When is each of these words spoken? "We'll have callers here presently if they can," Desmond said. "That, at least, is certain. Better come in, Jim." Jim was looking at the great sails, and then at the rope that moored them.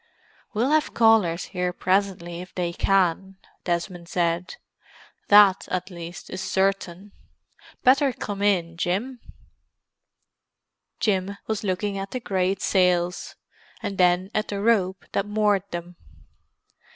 "We'll 0.55 0.71
have 0.71 0.95
callers 0.95 1.43
here 1.53 1.71
presently 1.71 2.41
if 2.41 2.55
they 2.55 2.73
can," 2.73 3.37
Desmond 3.65 4.09
said. 4.09 4.55
"That, 5.27 5.67
at 5.69 5.91
least, 5.91 6.31
is 6.31 6.41
certain. 6.41 7.11
Better 7.83 8.11
come 8.11 8.41
in, 8.41 8.77
Jim." 8.77 9.19
Jim 10.99 11.37
was 11.45 11.63
looking 11.63 11.99
at 11.99 12.09
the 12.09 12.19
great 12.19 12.63
sails, 12.63 13.35
and 13.83 13.99
then 13.99 14.31
at 14.33 14.47
the 14.47 14.59
rope 14.59 15.05
that 15.11 15.27
moored 15.27 15.69
them. 15.69 15.97